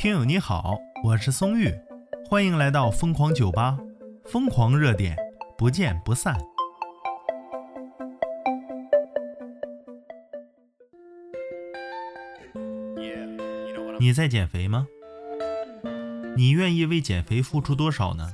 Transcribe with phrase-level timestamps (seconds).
[0.00, 1.70] 听友你好，我是松玉，
[2.26, 3.76] 欢迎来到疯狂酒吧，
[4.24, 5.14] 疯狂热点，
[5.58, 6.34] 不见不散。
[13.98, 14.86] 你在减肥吗？
[16.34, 18.32] 你愿意为减肥付出多少呢？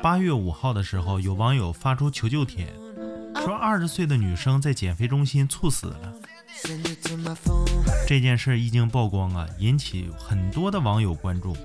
[0.00, 2.72] 八月五号的时候，有网友发出求救帖，
[3.44, 6.14] 说二十岁的女生在减肥中心猝死了。
[8.06, 11.56] 这件事一经曝光啊，引起很多的网友关注，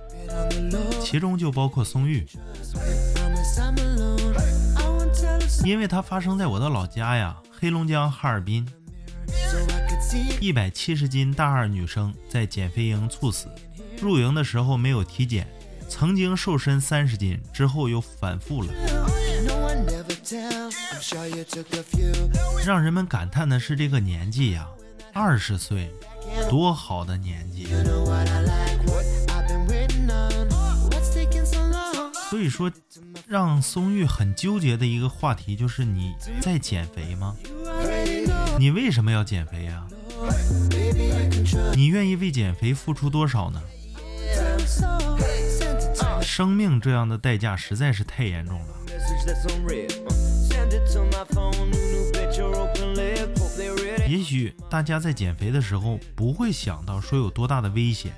[1.02, 2.26] 其中就包括松玉，
[5.66, 8.68] 因为它发生在我的老家呀，黑龙江哈尔滨。
[10.40, 13.48] 一百七十斤大二女生在减肥营猝死，
[14.02, 15.48] 入营的时候没有体检，
[15.88, 18.74] 曾经瘦身三十斤，之后又反复了。
[22.66, 24.68] 让人们感叹的是这个年纪呀，
[25.14, 25.92] 二十岁，
[26.50, 27.68] 多好的年纪。
[32.30, 32.72] 所以说，
[33.28, 37.36] 让松玉很纠结的一个话题就是你在减肥吗？
[38.60, 39.88] 你为什么要减肥呀？
[41.74, 43.62] 你愿意为减肥付出多少呢？
[46.22, 48.68] 生命这样的代价实在是太严重了。
[54.10, 58.12] 也许大家在减肥的时候不会想到说有多大的危险，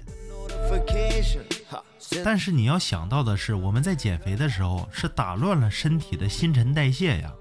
[2.23, 7.33] 但是你要想到的是，我们在减肥的时候是打乱了身体的新陈代谢呀。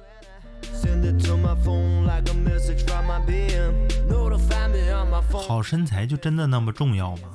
[5.47, 7.29] 好身材就真的那么重要吗？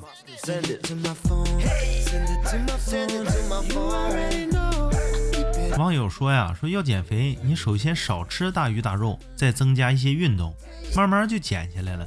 [5.78, 10.54] 网友说呀，说要减肥，你首先少吃大鱼大肉，再增加一些运动，
[10.96, 12.06] 慢慢就减下来了。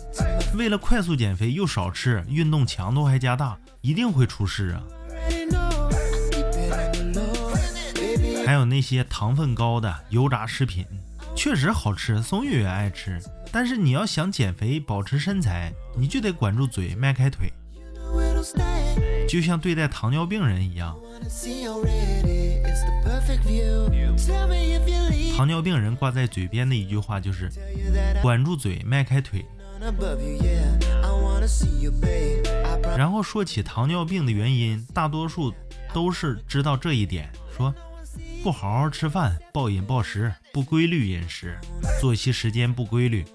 [0.56, 4.82] 为了快速减肥，又少吃，运动强度还加大，一定会出事啊！
[8.44, 10.84] 还有那些糖分高的油炸食品。
[11.36, 13.22] 确实好吃，松月也爱吃。
[13.52, 17.54] 但是你要想减肥、保持身材，你就得管住嘴，迈开腿，
[19.28, 20.98] 就像对待糖尿病人一样。
[25.36, 27.50] 糖尿病人挂在嘴边的一句话就是
[28.22, 29.46] “管住嘴，迈开腿”。
[32.98, 35.54] 然后说起糖尿病的原因，大多数
[35.94, 37.74] 都是知道这一点，说。
[38.42, 41.58] 不好好吃饭，暴饮暴食，不规律饮食，
[42.00, 43.26] 作息时间不规律。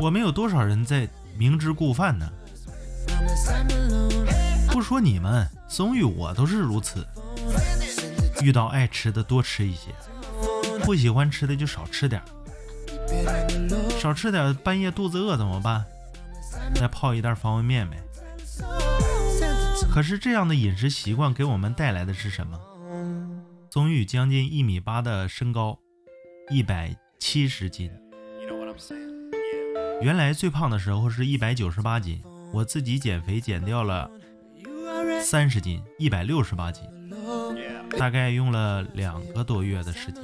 [0.00, 2.30] 我们有多少人在明知故犯呢？
[4.80, 7.06] 不说你们，松玉我都是如此。
[8.40, 9.90] 遇到爱吃的多吃一些，
[10.86, 12.22] 不喜欢吃的就少吃点
[14.00, 15.84] 少吃点，半夜肚子饿怎么办？
[16.74, 18.02] 再泡一袋方便面呗。
[19.92, 22.58] 可是这样的饮食习惯给我们带来的是什么？
[23.68, 25.78] 宗玉将近一米八的身高，
[26.48, 27.90] 一百七十斤。
[30.00, 34.10] 原来最胖的时候是一百九十八斤，我自己减肥减掉了
[35.22, 36.82] 三十斤，一百六十八斤，
[37.98, 40.22] 大概用了两个多月的时间。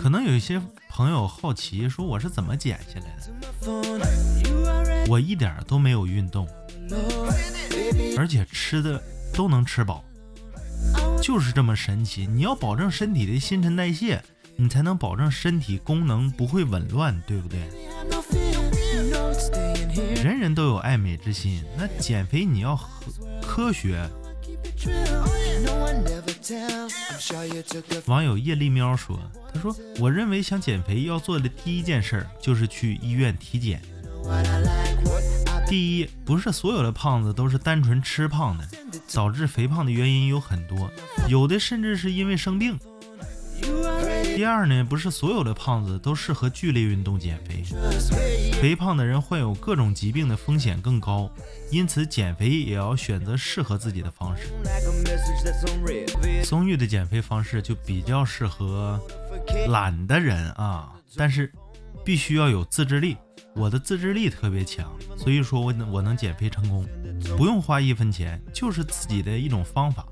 [0.00, 3.30] 可能有一些朋友好奇，说我是怎么减下来的？
[5.08, 6.48] 我一点都没有运动，
[8.16, 9.02] 而且吃的
[9.34, 10.02] 都能吃饱，
[11.20, 12.26] 就是这么神奇。
[12.26, 14.22] 你要保证身体的新陈代谢，
[14.56, 17.60] 你才能保证身体功能不会紊乱，对不对？
[20.22, 22.78] 人人都有爱美之心，那减肥你要
[23.42, 24.08] 科学。
[28.06, 29.18] 网友叶丽喵说
[29.52, 33.80] ：“他说，我认为想减肥要做的第一件事就是去医院体检。
[35.66, 38.68] 第一，不是所有的胖子都是单纯吃胖的，
[39.12, 40.90] 导致肥胖的原因有很多，
[41.28, 42.78] 有的甚至是因为生病。”
[44.34, 47.62] 第二呢，不是所有的胖子都适合剧烈运动减肥，
[48.60, 51.30] 肥胖的人患有各种疾病的风险更高，
[51.70, 54.48] 因此减肥也要选择适合自己的方式。
[56.42, 59.00] 松玉的减肥方式就比较适合
[59.68, 61.52] 懒的人啊，但是
[62.04, 63.16] 必须要有自制力。
[63.54, 66.84] 我的自制力特别强，所以说我能我能减肥成功，
[67.36, 70.04] 不用花一分钱，就是自己的一种方法，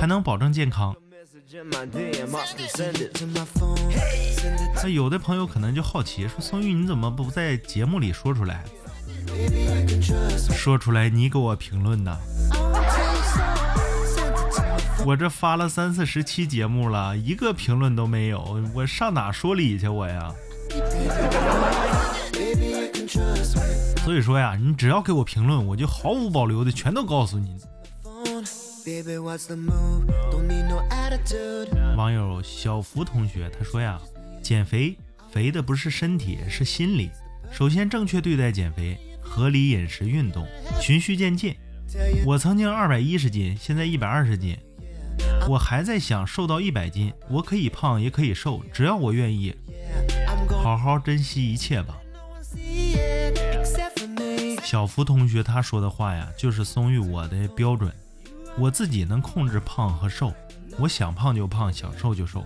[0.00, 0.92] 还能保证健康。
[4.82, 8.64] 那有的朋友可能就好奇，说宋玉你怎么不在节目里说出来？
[10.52, 12.16] 说出来你给我评论呢。
[15.04, 20.32] 我这发了三四十期节目了，一个评论都没有，我上哪说理去我呀？
[24.04, 27.56] 所以说呀，你只要给我评论，我就毫无保留的全都告诉你。
[31.96, 34.00] 网友小福同学他说呀，
[34.42, 34.96] 减肥
[35.30, 37.10] 肥的不是身体，是心理。
[37.52, 40.46] 首先正确对待减肥，合理饮食、运动，
[40.80, 41.54] 循序渐进。
[42.24, 44.56] 我曾经二百一十斤，现在一百二十斤，
[45.46, 47.12] 我还在想瘦到一百斤。
[47.28, 49.54] 我可以胖，也可以瘦，只要我愿意。
[50.62, 51.98] 好好珍惜一切吧。
[54.64, 57.92] 小福同学他说的话呀，就是松玉我的标准。
[58.58, 60.32] 我自己能控制胖和瘦，
[60.78, 62.44] 我想胖就胖，想瘦就瘦。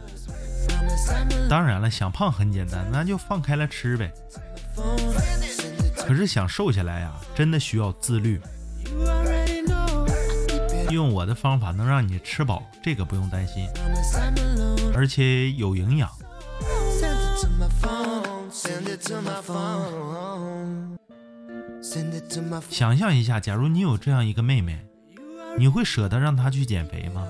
[1.48, 4.12] 当然了，想胖很简单，那就放开了吃呗。
[5.96, 8.40] 可是想瘦下来呀，真的需要自律。
[10.90, 13.66] 用我的方法能让你吃饱，这个不用担心，
[14.94, 16.08] 而且有营养。
[22.70, 24.84] 想象一下，假如你有这样一个妹妹，
[25.56, 27.26] 你会舍得让他去减肥吗？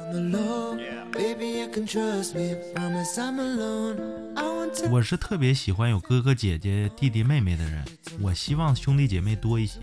[4.90, 7.84] 我是特别喜欢有哥哥姐姐、弟弟妹妹的人，
[8.20, 9.80] 我希望兄弟姐妹多一些。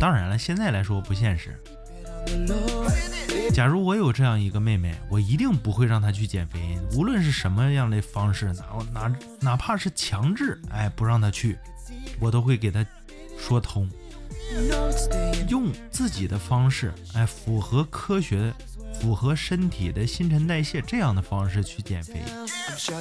[0.00, 1.58] 当然了，现在来说不现实。
[3.52, 11.58] 假如我有这样一个妹妹，我一定不会让她去减肥，无论是什么样的方式，哪哪哪怕是强制，哎，不让她去，
[12.18, 12.84] 我都会给她
[13.38, 13.88] 说通，
[15.48, 18.52] 用自己的方式，哎，符合科学、
[19.00, 22.22] 符合身体的新陈代谢这样的方式去减肥，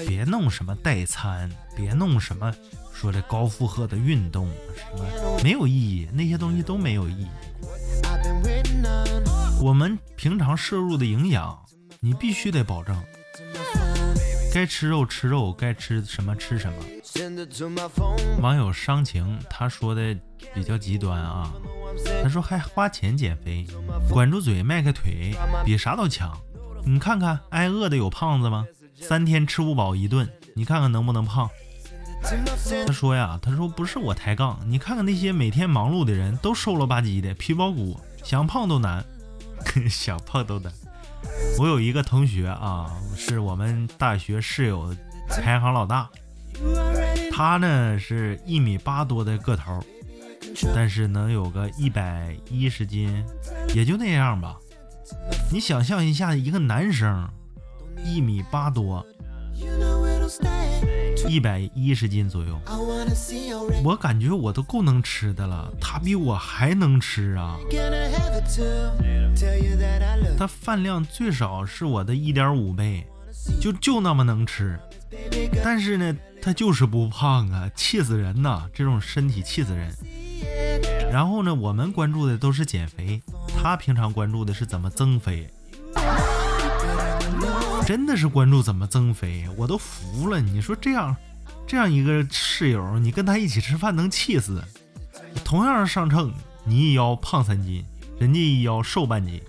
[0.07, 2.53] 别弄什么代餐，别弄什么
[2.94, 7.27] 说的高负荷的运动，什么没有意义，那些东西都没有意义。
[9.61, 11.57] 我们平常摄入的营养，
[12.00, 13.01] 你必须得保证。
[14.53, 16.77] 该吃肉吃肉，该吃什么吃什么。
[18.42, 20.15] 网友伤情他说的
[20.54, 21.54] 比较极端啊，
[22.24, 23.65] 他说还花钱减肥，
[24.10, 26.36] 管住嘴迈开腿，比啥都强。
[26.86, 28.65] 你看看挨饿的有胖子吗？
[29.00, 31.50] 三天吃不饱一顿，你看看能不能胖？
[32.88, 39.06] 他说呀，他说不是我抬杠，你看看那些每天忙碌的人都瘦了吧唧的，皮包骨，想胖都难，
[39.89, 40.71] 想胖都难。
[41.60, 44.95] 我有一个同学啊，是我们大学室友
[45.30, 46.10] 排行老大，
[47.31, 49.83] 他呢是一米八多的个头，
[50.73, 53.23] 但是能有个一百一十斤，
[53.73, 54.57] 也就那样吧。
[55.51, 57.29] 你想象一下，一个男生
[58.03, 59.05] 一米八多。
[61.27, 62.59] 一百一十斤左右，
[63.83, 67.57] 我感觉我都够能吃的了，他比我还能吃啊！
[70.38, 73.05] 他饭量最少是我的一点五倍，
[73.61, 74.77] 就就那么能吃，
[75.63, 76.13] 但是呢，
[76.44, 78.68] 他就是不胖啊，气死人呐！
[78.74, 79.90] 这种身体气死人。
[81.10, 85.50] 然后呢，我们关注的都是减肥，他平常关注的是怎么增肥。
[87.86, 90.42] 真的是关注怎么增肥，我都服了。
[90.42, 91.16] 你说这样，
[91.66, 94.62] 这样一个室友，你跟他一起吃饭能气死。
[95.46, 96.34] 同样是上秤，
[96.66, 97.86] 你一腰胖三斤，
[98.19, 99.42] 人家一腰瘦半斤。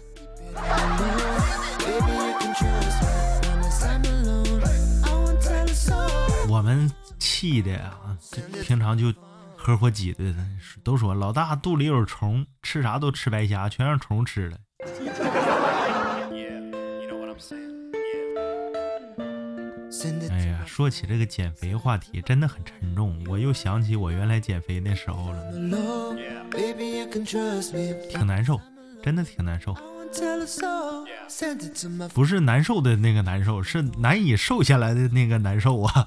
[6.74, 7.94] 们气的呀，
[8.62, 9.12] 平常就
[9.56, 10.36] 合伙挤兑的，
[10.82, 14.58] 都说老大肚里有虫，吃啥都吃白瞎，全让虫吃了。
[20.30, 23.24] 哎呀，说起这个减肥话题，真的很沉重。
[23.26, 25.52] 我又想起我原来减肥那时候了，
[28.10, 28.60] 挺难受，
[29.02, 29.74] 真的挺难受。
[32.12, 36.06] 不是难受的那个难受，是难以瘦下来的那个难受啊。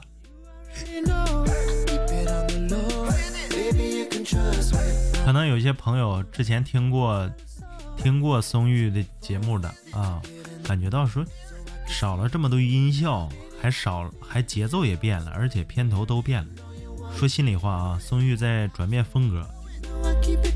[5.57, 7.27] 有些朋友之前听过
[7.97, 10.21] 听过松玉的节目的啊，
[10.63, 11.25] 感觉到说
[11.87, 13.27] 少了这么多音效。
[13.59, 16.49] 还少，还节奏也变了，而且片头都变了。
[17.15, 19.43] 说心里话啊，松玉在转变风格，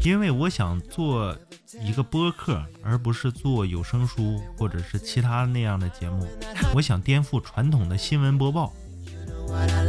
[0.05, 1.35] 因为我想做
[1.81, 6.27] 一个播客，而不是做有声书或者是其他那样的节目。
[6.75, 8.71] 我想颠覆传统的新闻播报，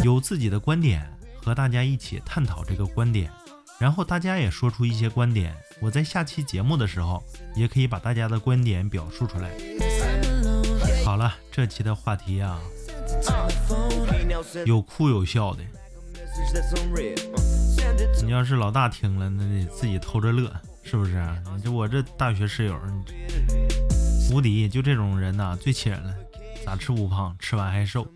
[0.02, 1.06] 有自己的观点，
[1.44, 3.30] 和大家一起探讨这个观点，
[3.82, 5.52] 然后大家也说出一些观点。
[5.80, 7.20] 我在下期节目的时候，
[7.56, 9.50] 也可以把大家的观点表述出来。
[11.04, 12.60] 好了，这期的话题啊。
[14.64, 15.64] 有哭有笑的，
[18.22, 20.48] 你要是老大听了，那得自己偷着乐，
[20.84, 21.20] 是不是？
[21.56, 22.78] 你这我这大学室友，
[24.30, 26.14] 无敌，就这种人呐，最气人了。
[26.64, 28.06] 咋吃不胖，吃完还瘦？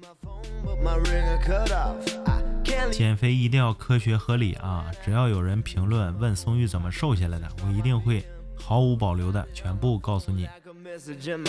[2.93, 4.87] 减肥一定要科学合理啊！
[5.05, 10.49] 只要有人评论问松玉怎么瘦下来的，我一定会毫无保留的全部告诉你。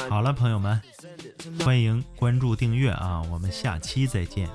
[0.10, 0.82] 好了，朋友们，
[1.64, 3.22] 欢迎关注订阅啊！
[3.32, 4.50] 我们下期再见。